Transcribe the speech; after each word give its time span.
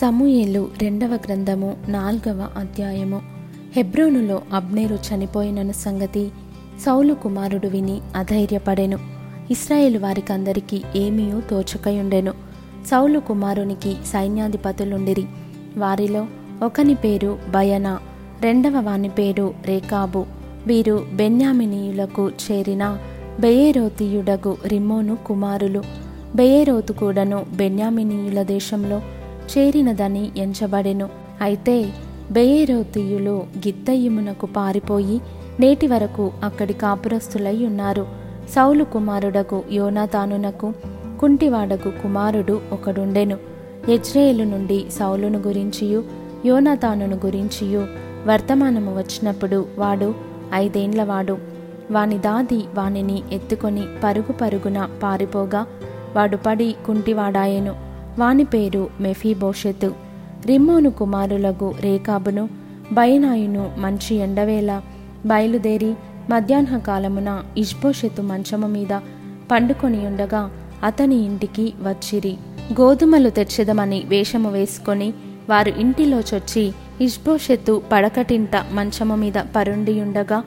సమూయేలు 0.00 0.68
రెండవ 0.82 1.08
గ్రంథము 1.08 1.76
నాల్గవ 1.88 2.48
అధ్యాయము. 2.56 3.22
హెబ్రోనులో 3.76 4.42
అబ్నేరు 4.52 4.94
చనిపోయిన 4.94 5.70
సంగతి 5.70 6.30
సౌలు 6.86 7.14
కుమారుడు 7.14 7.66
విని 7.66 8.00
అధైర్యపడెను. 8.16 8.98
ఇస్రాయేల్ 9.50 9.98
వారికందరికీ 9.98 10.82
ఏమీయూ 10.96 11.40
తోచకయుండెను. 11.40 12.32
సౌలు 12.86 13.18
కుమారునికి 13.18 13.96
సైన్యాధిపతులుండిరి. 14.12 15.24
వారిలో 15.76 16.26
ఒకని 16.62 16.94
పేరు 16.94 17.38
బయన 17.50 17.98
రెండవ 18.40 18.80
వాని 18.80 19.08
పేరు 19.08 19.54
రేకాబు. 19.66 20.26
వీరు 20.66 21.06
బెన్యామినీయులకు 21.14 22.28
చేరిన 22.28 22.98
బెయేరోతీయుడగు 23.40 24.56
రిమ్మోను 24.66 25.16
కుమారులు. 25.16 25.82
బెయేరోతు 26.36 26.92
కూడాను 26.92 27.46
బెన్యామినీయుల 27.56 28.42
దేశంలో 28.42 29.02
చేరినదని 29.52 30.30
ఎంచబడెను. 30.36 31.08
అయితే 31.40 31.90
బెయేరోతీయులు 32.30 33.42
గిత్తయిమునకు 33.58 34.46
పారిపోయి 34.46 35.20
నేటి 35.60 35.86
వరకు 35.86 36.32
అక్కడి 36.44 36.72
కాపురస్తులై 36.72 37.66
ఉన్నారు. 37.66 38.06
సౌలు 38.50 38.84
కుమారుడకు 38.84 39.62
యోనాతానునకు 39.72 40.72
కుంటివాడకు 41.20 41.90
కుమారుడు 41.90 42.60
ఒకడుండెను. 42.72 43.38
యజ్రేయులు 43.88 44.44
నుండి 44.44 44.84
సౌలును 44.90 45.38
గురించియు 45.38 46.04
యోనాతానును 46.46 47.16
గురించియు 47.26 47.86
వర్తమానము 48.26 48.98
వచ్చినప్పుడు 48.98 49.66
వాడు 49.78 50.14
ఐదేండ్లవాడు. 50.54 51.38
వాని 51.90 52.18
దాది 52.18 52.64
వానిని 52.74 53.22
ఎత్తుకొని 53.32 53.82
పరుగు 54.04 54.32
పరుగున 54.32 54.88
పారిపోగా 55.02 55.66
వాడు 56.16 56.36
పడి 56.36 56.74
కుంటివాడాయెను. 56.86 57.93
వాని 58.18 58.44
పేరు 58.44 58.88
మెఫీబోషెతు. 59.00 59.94
రిమ్మోను 60.46 60.90
కుమారులగు 60.90 61.74
రేకాబును 61.80 62.48
బయనాయును 62.92 63.70
మంచి 63.78 64.16
ఎండవేళ 64.16 64.80
బయలుదేరి 65.26 65.94
మధ్యాహ్న 66.30 66.78
కాలమున 66.78 67.42
ఇష్బోషెతు 67.58 68.22
మంచము 68.22 68.66
మీద 68.66 69.00
పండుకొని 69.50 70.06
ఉండగా 70.06 70.50
అతని 70.84 71.24
ఇంటికి 71.24 71.72
వచ్చిరి. 71.82 72.36
గోధుమలు 72.72 73.30
తెచ్చెదమని 73.30 74.02
వేషము 74.06 74.50
వేసుకొని 74.50 75.14
వారు 75.50 75.68
ఇంటిలో 75.68 76.20
చొచ్చి 76.20 76.72
పడకటింట 77.92 78.56
మంచము 78.72 79.16
మీద 79.16 79.32
పరుండియుండగా 79.32 80.42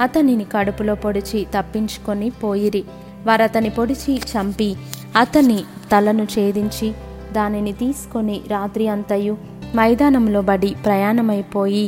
అతనిని 0.00 0.44
కడుపులో 0.44 0.94
పొడిచి 0.94 1.46
తప్పించుకొని 1.58 2.30
పోయిరి. 2.30 2.84
వారతని 3.26 3.70
పొడిచి 3.70 4.16
చంపి 4.16 4.76
అతని 5.16 5.58
తలను 5.92 6.22
ఛేదించి 6.22 6.92
దానిని 7.32 7.72
తీసుకొని 7.72 8.36
రాత్రి 8.50 8.84
అంతయు 8.88 9.34
మైదానంలో 9.76 10.40
బడి 10.42 10.70
ప్రయాణమైపోయి 10.86 11.84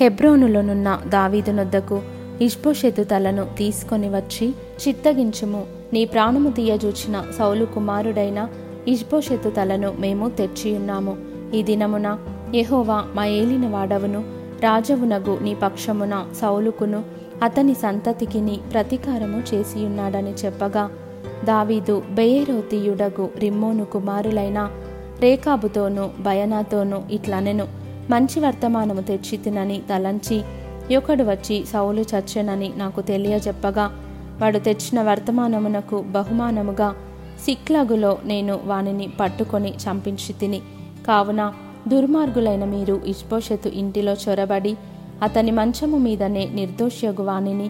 హెబ్రోనులోనున్న 0.00 0.88
దావీదునొద్దకు 1.08 1.98
ఇష్బోషెతు 2.40 3.02
తలను 3.04 3.44
తీసుకొని 3.58 4.08
వచ్చి 4.08 4.46
చిత్తగించుము 4.82 5.62
నీ 5.92 6.02
ప్రాణము 6.04 6.50
తీయజూచిన 6.50 7.16
సౌలు 7.38 7.64
కుమారుడైన 7.64 8.40
ఇష్బోషెతు 8.88 9.50
తలను 9.50 9.90
మేము 9.98 10.28
తెచ్చియున్నాము 10.38 11.14
ఈ 11.54 11.60
దినమున 11.62 12.08
యహోవా 12.54 12.98
మా 13.14 13.24
ఏలిన 13.32 13.66
వాడవును 13.68 14.20
రాజవునగు 14.64 15.34
నీ 15.40 15.52
పక్షమున 15.62 16.14
సౌలుకును 16.40 17.00
అతని 17.42 17.74
సంతతికిని 17.74 18.56
ప్రతీకారము 18.72 19.38
చేసియున్నాడని 19.50 20.34
చెప్పగా 20.42 20.84
దావీదు 21.44 22.02
బెయేరోతీయుడగు 22.10 23.28
రిమ్మోను 23.38 23.84
కుమారులైన 23.84 24.70
రేకాబుతోనూ 25.20 26.10
బయనాతోనూ 26.20 27.02
ఇట్లనెను. 27.10 27.68
మంచి 28.10 28.40
వర్తమానము 28.40 29.00
తెచ్చి 29.00 29.36
తినని 29.36 29.82
తలంచి 29.90 30.42
యొకడు 30.90 31.24
వచ్చి 31.24 31.64
సౌలు 31.64 32.00
చచ్చెనని 32.00 32.72
నాకు 32.76 33.00
తెలియజెప్పగా. 33.00 33.90
వాడు 34.42 34.58
తెచ్చిన 34.58 35.02
వర్తమానమునకు 35.02 36.00
బహుమానముగా 36.00 36.94
సిక్లగులో 37.46 38.18
నేను 38.24 38.60
వానిని 38.64 39.10
పట్టుకొని 39.20 39.70
చంపించి 39.70 40.32
తిని. 40.32 40.60
కావున 41.06 41.52
దుర్మార్గులైన 41.88 42.64
మీరు 42.64 43.00
ఇష్పోషతు 43.06 43.68
ఇంటిలో 43.68 44.12
చొరబడి 44.12 44.76
అతని 45.22 45.50
మంచము 45.50 45.98
మీదనే 45.98 46.48
నిర్దోష్యగు 46.54 47.22
వానిని 47.22 47.66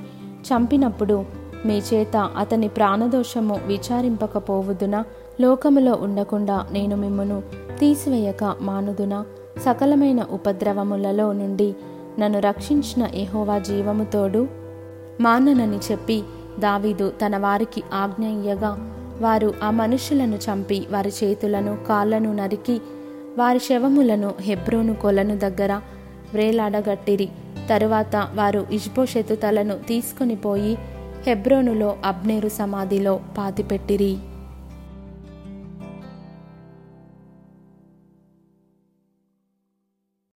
చంపినప్పుడు 0.48 1.41
మీ 1.66 1.82
చేత 1.94 2.16
అతని 2.16 2.68
ప్రాణదోషము 2.68 3.60
విచారింపకపోవుదునా? 3.66 5.04
లోకములో 5.40 5.98
ఉండకుండా 6.00 6.66
నేను 6.72 6.96
మిమ్మను 6.96 7.42
తీసివేయక 7.78 8.56
మానుదునా? 8.60 9.24
సకలమైన 9.60 10.26
ఉపద్రవములలో 10.30 11.32
నుండి 11.32 11.74
నన్ను 12.18 12.38
రక్షించిన 12.38 13.06
ఎహోవా 13.14 13.58
జీవముతోడు 13.58 14.48
మాననని 15.20 15.78
చెప్పి 15.92 16.22
దావీదు 16.58 17.12
తన 17.26 17.36
వారికి 17.36 17.82
ఆజ్ఞ 17.94 18.26
ఇయ్యగా 18.26 18.90
వారు 19.20 19.54
ఆ 19.62 19.70
మనుషులను 19.70 20.36
చంపి 20.36 20.86
వారి 20.90 21.12
చేతులను 21.24 21.78
కాళ్ళను 21.88 22.32
నరికి 22.32 22.80
వారి 23.38 23.58
శవములను 23.58 24.34
హెబ్రోను 24.40 24.94
కొలను 24.94 25.38
దగ్గర 25.38 25.72
వ్రేలాడగట్టిరి. 26.32 27.28
తరువాత 27.70 28.28
వారు 28.34 28.66
ఇష్బోషెతు 28.70 29.34
తలను 29.34 30.34
పోయి 30.34 30.78
హెబ్రోనులో 31.26 31.96
అబ్నేరు 32.04 32.48
సమాధిలో 32.48 33.20
పాతిపెట్టిరి. 33.38 34.12